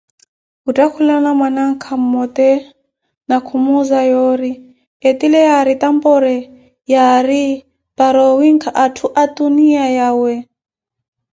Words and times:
Khuttakhulana 0.63 1.29
mwanankha 1.39 1.93
mmote 2.01 2.49
ni 3.27 3.37
khumuuza 3.45 3.99
yoori, 4.11 4.51
etile 5.09 5.39
aariina 5.43 5.47
yaari 5.51 5.73
tamboori, 5.81 6.37
yaari 6.93 7.43
para 7.97 8.21
owiikha 8.31 8.69
atthu 8.83 9.05
atuniya 9.23 9.85
yawe. 9.97 10.33